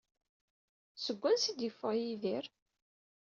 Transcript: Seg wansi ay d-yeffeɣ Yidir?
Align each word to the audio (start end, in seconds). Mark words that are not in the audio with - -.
Seg 1.03 1.17
wansi 1.21 1.47
ay 1.49 1.55
d-yeffeɣ 1.57 1.91
Yidir? 1.95 2.45